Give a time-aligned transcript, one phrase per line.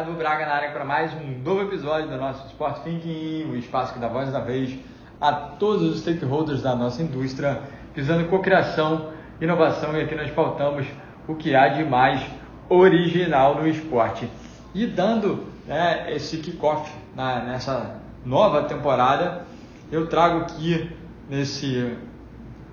[0.00, 3.92] Cadu Braga na área para mais um novo episódio do nosso Sport Thinking, o espaço
[3.92, 4.78] que dá voz da vez
[5.20, 7.60] a todos os stakeholders da nossa indústria,
[7.94, 9.10] visando cocriação,
[9.42, 10.86] inovação e aqui nós pautamos
[11.28, 12.22] o que há de mais
[12.70, 14.26] original no esporte.
[14.74, 19.44] E dando né, esse kickoff nessa nova temporada,
[19.92, 20.90] eu trago aqui
[21.28, 21.94] nesse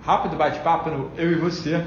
[0.02, 1.86] rápido bate-papo no Eu e Você,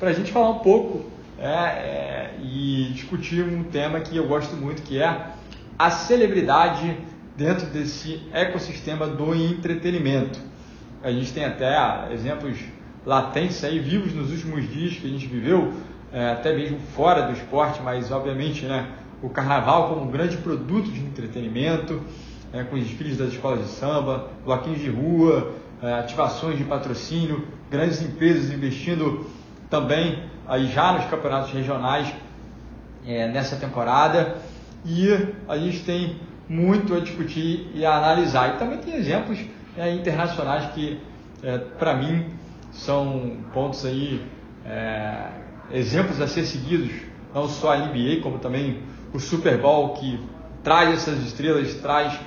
[0.00, 1.04] para a gente falar um pouco
[1.38, 5.26] é, é, e discutir um tema que eu gosto muito, que é
[5.78, 6.96] a celebridade
[7.36, 10.40] dentro desse ecossistema do entretenimento.
[11.02, 12.58] A gente tem até exemplos
[13.06, 15.72] latentes aí, vivos nos últimos dias que a gente viveu,
[16.12, 18.88] é, até mesmo fora do esporte, mas obviamente né,
[19.22, 22.02] o carnaval como um grande produto de entretenimento,
[22.52, 27.46] é, com os desfiles das escolas de samba, bloquinhos de rua, é, ativações de patrocínio,
[27.70, 29.26] grandes empresas investindo
[29.70, 32.12] também aí já nos campeonatos regionais
[33.06, 34.36] é, nessa temporada
[34.84, 35.08] e
[35.48, 36.16] a gente tem
[36.48, 38.54] muito a discutir e a analisar.
[38.54, 39.38] E também tem exemplos
[39.76, 40.98] é, internacionais que,
[41.42, 42.26] é, para mim,
[42.72, 44.24] são pontos aí,
[44.64, 45.28] é,
[45.70, 46.90] exemplos a ser seguidos,
[47.34, 48.80] não só a NBA, como também
[49.12, 50.18] o Super Bowl, que
[50.62, 52.18] traz essas estrelas, traz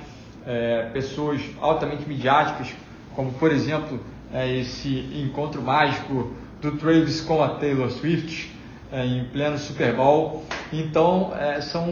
[0.46, 2.74] é, pessoas altamente midiáticas,
[3.14, 4.00] como por exemplo
[4.32, 6.32] é, esse encontro mágico
[6.62, 8.48] do Travis com a Taylor Swift
[8.92, 10.44] é, em pleno Super Bowl.
[10.72, 11.88] Então é, são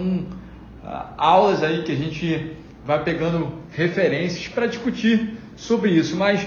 [0.85, 6.17] uh, aulas aí que a gente vai pegando referências para discutir sobre isso.
[6.17, 6.47] Mas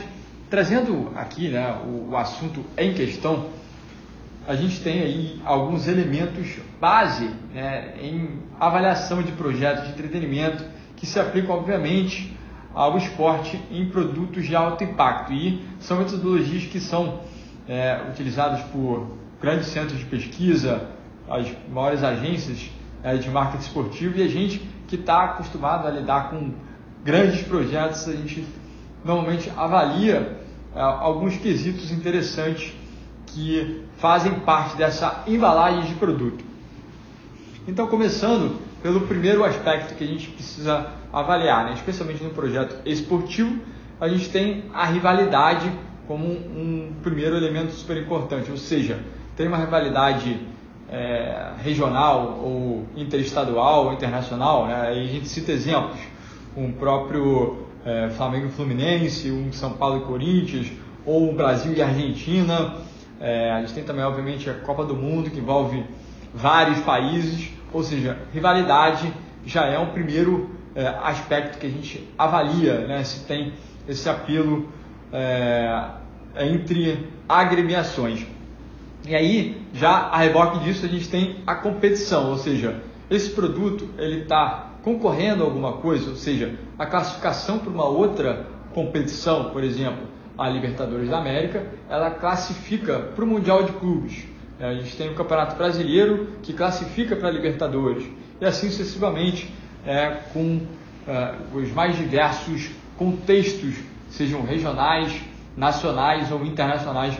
[0.49, 3.49] trazendo aqui né, o, o assunto em questão,
[4.47, 6.47] a gente tem aí alguns elementos
[6.80, 10.63] base né, em avaliação de projetos de entretenimento
[10.95, 12.33] que se aplicam, obviamente,
[12.73, 15.33] ao esporte em produtos de alto impacto.
[15.33, 17.19] E são metodologias que são
[17.67, 19.08] é, utilizadas por
[19.42, 20.88] grandes centros de pesquisa,
[21.30, 22.70] as maiores agências
[23.03, 26.52] é, de marketing esportivo e a gente que está acostumado a lidar com
[27.04, 28.45] grandes projetos, a gente
[29.04, 30.39] normalmente avalia
[30.76, 32.73] é, alguns quesitos interessantes
[33.27, 36.43] que fazem parte dessa embalagem de produto.
[37.67, 41.73] Então, começando pelo primeiro aspecto que a gente precisa avaliar, né?
[41.73, 43.60] especialmente no projeto esportivo,
[43.99, 45.71] a gente tem a rivalidade
[46.08, 48.99] como um primeiro elemento super importante, ou seja,
[49.36, 50.39] tem uma rivalidade
[50.89, 54.89] é, regional ou interestadual ou internacional, né?
[54.89, 55.99] Aí a gente cita exemplos,
[56.55, 60.71] um próprio é, Flamengo e Fluminense, um São Paulo e Corinthians,
[61.05, 62.75] ou um Brasil e Argentina.
[63.19, 65.83] É, a gente tem também, obviamente, a Copa do Mundo, que envolve
[66.33, 69.11] vários países, ou seja, rivalidade
[69.45, 73.53] já é um primeiro é, aspecto que a gente avalia né, se tem
[73.87, 74.69] esse apelo
[75.13, 75.91] é,
[76.39, 78.25] entre agremiações.
[79.07, 83.87] E aí, já a reboque disso, a gente tem a competição, ou seja, esse produto
[83.97, 89.63] ele está concorrendo a alguma coisa, ou seja, a classificação para uma outra competição, por
[89.63, 90.07] exemplo,
[90.37, 94.25] a Libertadores da América, ela classifica para o Mundial de Clubes.
[94.59, 98.05] É, a gente tem o Campeonato Brasileiro que classifica para a Libertadores
[98.39, 99.53] e assim sucessivamente
[99.85, 100.61] é, com
[101.07, 103.75] é, os mais diversos contextos
[104.13, 105.21] sejam regionais,
[105.57, 107.17] nacionais ou internacionais,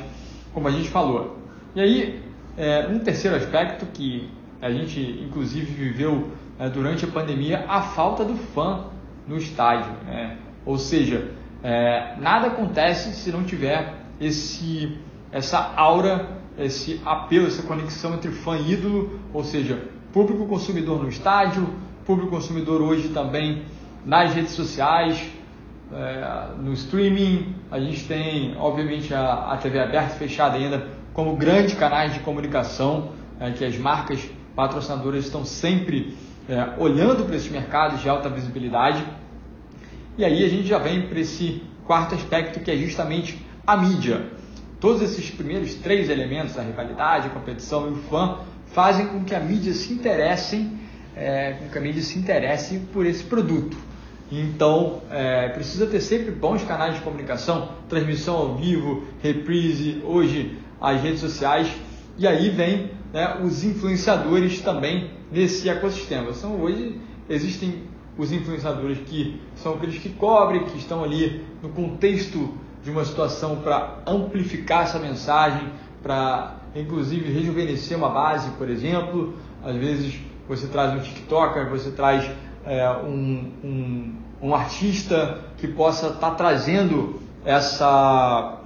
[0.54, 1.40] como a gente falou.
[1.76, 2.24] E aí,
[2.56, 4.30] é, um terceiro aspecto que
[4.62, 8.86] a gente inclusive viveu é, durante a pandemia, a falta do fã
[9.28, 9.92] no estádio.
[10.06, 10.38] Né?
[10.66, 11.32] Ou seja,
[11.64, 14.98] é, nada acontece se não tiver esse,
[15.32, 19.82] essa aura, esse apelo, essa conexão entre fã e ídolo, ou seja,
[20.14, 21.68] público consumidor no estádio,
[22.06, 23.64] público consumidor hoje também
[24.06, 25.20] nas redes sociais,
[25.96, 31.36] é, no streaming, a gente tem, obviamente, a, a TV aberta e fechada ainda como
[31.36, 34.20] grandes canais de comunicação é, que as marcas
[34.56, 36.18] patrocinadoras estão sempre
[36.50, 39.04] é, olhando para esses mercados de alta visibilidade.
[40.18, 44.28] E aí a gente já vem para esse quarto aspecto que é justamente a mídia.
[44.80, 49.34] Todos esses primeiros três elementos, a rivalidade, a competição e o fã, fazem com que
[49.34, 50.80] a mídia se interessem,
[51.16, 53.78] é, com que a mídia se interesse por esse produto.
[54.40, 61.00] Então, é, precisa ter sempre bons canais de comunicação, transmissão ao vivo, reprise, hoje as
[61.02, 61.72] redes sociais,
[62.18, 66.34] e aí vem né, os influenciadores também nesse ecossistema.
[66.34, 67.00] São hoje
[67.30, 67.84] existem
[68.18, 73.58] os influenciadores que são aqueles que cobrem, que estão ali no contexto de uma situação
[73.58, 75.70] para amplificar essa mensagem,
[76.02, 79.36] para inclusive rejuvenescer uma base, por exemplo.
[79.64, 82.30] Às vezes você traz um TikToker, você traz
[82.66, 88.60] é, um, um, um, artista que possa estar tá trazendo essa,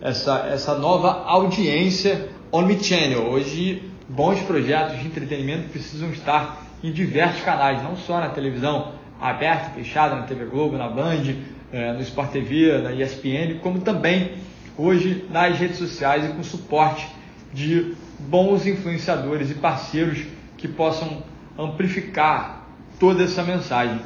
[0.00, 3.30] essa, essa nova audiência omnichannel.
[3.30, 9.70] Hoje, bons projetos de entretenimento precisam estar em diversos canais, não só na televisão aberta,
[9.70, 11.34] fechada, na TV Globo, na Band,
[11.72, 14.32] é, no Sport TV, na ESPN, como também
[14.76, 17.06] hoje nas redes sociais e com suporte
[17.52, 20.24] de bons influenciadores e parceiros
[20.56, 21.22] que possam
[21.58, 22.66] amplificar
[22.98, 24.00] toda essa mensagem.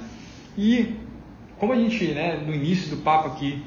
[0.56, 0.94] E
[1.58, 3.62] como a gente, né, no início do papo aqui,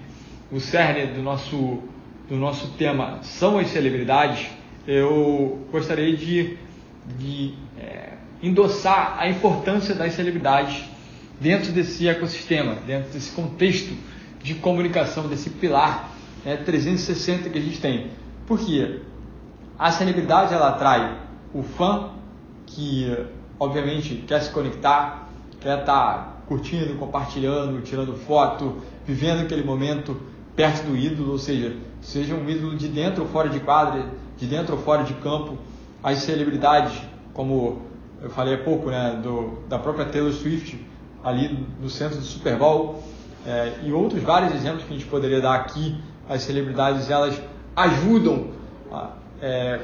[0.51, 1.84] o cerne do nosso,
[2.30, 4.48] do nosso tema são as celebridades,
[4.86, 6.57] eu gostaria de,
[7.18, 10.84] de é, endossar a importância das celebridades
[11.42, 13.94] dentro desse ecossistema, dentro desse contexto
[14.42, 16.12] de comunicação, desse pilar
[16.45, 18.12] né, 360 que a gente tem.
[18.45, 19.01] Porque
[19.78, 21.18] a celebridade ela atrai
[21.54, 22.12] o fã
[22.66, 23.12] que,
[23.60, 25.30] obviamente, quer se conectar,
[25.60, 30.17] quer estar tá curtindo, compartilhando, tirando foto, vivendo aquele momento
[30.55, 34.07] perto do ídolo, ou seja, seja um ídolo de dentro ou fora de quadra,
[34.38, 35.57] de dentro ou fora de campo.
[36.01, 36.99] As celebridades,
[37.33, 37.81] como
[38.21, 40.79] eu falei há pouco, né, do, da própria Taylor Swift,
[41.23, 43.03] ali no centro do Super Bowl,
[43.45, 45.95] é, e outros vários exemplos que a gente poderia dar aqui,
[46.27, 47.39] as celebridades elas
[47.75, 48.47] ajudam,
[49.41, 49.79] é,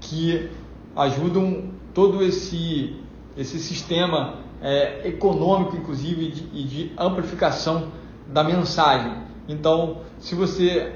[0.00, 0.50] que
[0.94, 2.96] ajudam todo esse,
[3.36, 7.88] esse sistema é, econômico, inclusive, de, e de, amplificação
[8.26, 9.12] da mensagem.
[9.48, 10.92] Então, se você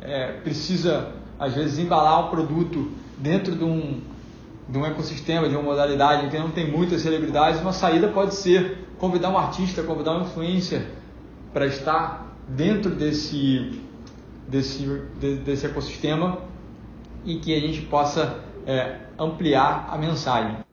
[0.00, 4.00] é, precisa, às vezes, embalar um produto dentro de um,
[4.68, 8.34] de um ecossistema, de uma modalidade em que não tem muitas celebridades, uma saída pode
[8.34, 10.86] ser convidar um artista, convidar um influencer
[11.52, 13.80] para estar dentro desse,
[14.48, 14.84] desse,
[15.18, 16.38] de, desse ecossistema
[17.24, 20.65] e que a gente possa é, ampliar a mensagem.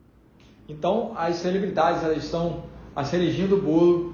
[0.67, 2.63] Então, as celebridades elas estão
[2.95, 4.13] a cerejinha do bolo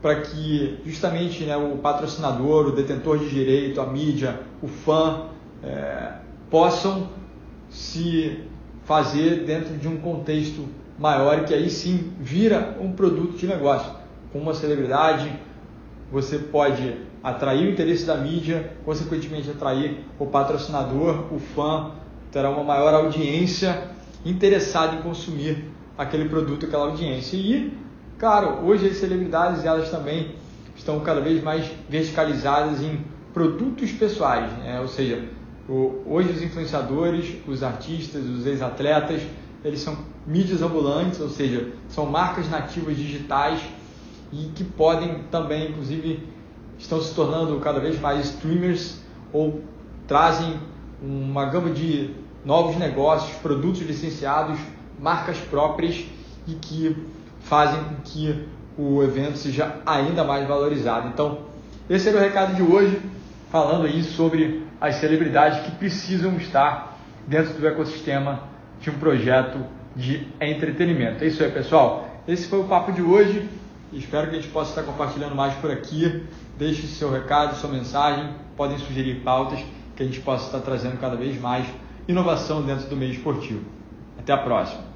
[0.00, 5.26] para que justamente né, o patrocinador, o detentor de direito, a mídia, o fã
[5.62, 6.12] é,
[6.50, 7.10] possam
[7.68, 8.44] se
[8.84, 10.64] fazer dentro de um contexto
[10.98, 13.92] maior que aí sim vira um produto de negócio.
[14.32, 15.30] Com uma celebridade,
[16.10, 21.90] você pode atrair o interesse da mídia, consequentemente atrair o patrocinador, o fã,
[22.30, 25.64] terá uma maior audiência interessada em consumir
[25.96, 27.36] aquele produto, aquela audiência.
[27.36, 27.72] E,
[28.18, 30.34] claro, hoje as celebridades elas também
[30.76, 33.00] estão cada vez mais verticalizadas em
[33.34, 34.80] produtos pessoais, né?
[34.80, 35.22] ou seja,
[35.68, 39.22] hoje os influenciadores, os artistas, os ex-atletas,
[39.64, 43.60] eles são mídias ambulantes, ou seja, são marcas nativas digitais
[44.32, 46.22] e que podem também, inclusive,
[46.78, 49.00] estão se tornando cada vez mais streamers
[49.32, 49.62] ou
[50.06, 50.58] trazem
[51.02, 52.14] uma gama de
[52.44, 54.58] novos negócios, produtos licenciados,
[55.00, 56.04] marcas próprias
[56.46, 56.96] e que
[57.40, 58.46] fazem com que
[58.76, 61.08] o evento seja ainda mais valorizado.
[61.08, 61.38] Então,
[61.90, 63.00] esse era o recado de hoje,
[63.50, 68.42] falando aí sobre as celebridades que precisam estar dentro do ecossistema
[68.80, 69.58] de um projeto
[69.96, 71.24] de entretenimento.
[71.24, 72.08] É isso aí, pessoal.
[72.26, 73.48] Esse foi o papo de hoje.
[73.92, 76.24] Espero que a gente possa estar compartilhando mais por aqui.
[76.56, 78.30] Deixe seu recado, sua mensagem.
[78.56, 79.60] Podem sugerir pautas
[79.96, 81.66] que a gente possa estar trazendo cada vez mais
[82.08, 83.64] inovação dentro do meio esportivo.
[84.18, 84.87] Até a próxima.